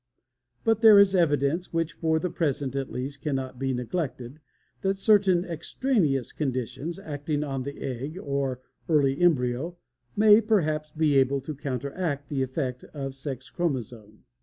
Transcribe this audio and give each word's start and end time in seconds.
]But 0.65 0.81
there 0.81 0.97
is 0.97 1.13
evidence, 1.13 1.71
which 1.73 1.93
for 1.93 2.17
the 2.17 2.31
present 2.31 2.75
at 2.75 2.91
least 2.91 3.21
cannot 3.21 3.59
be 3.59 3.71
neglected, 3.71 4.39
that 4.81 4.97
certain 4.97 5.45
extraneous 5.45 6.31
conditions 6.31 6.97
acting 6.97 7.43
on 7.43 7.61
the 7.61 7.77
egg 7.79 8.17
or 8.19 8.61
early 8.89 9.19
embryo 9.21 9.77
may 10.17 10.41
perhaps 10.41 10.89
be 10.91 11.19
able 11.19 11.39
to 11.41 11.53
counteract 11.53 12.29
the 12.29 12.41
effect 12.41 12.83
of 12.95 13.13
sex 13.13 13.51
chromosome. 13.51 14.23